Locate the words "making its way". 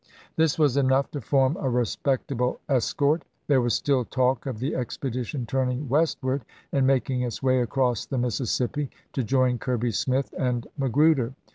6.87-7.61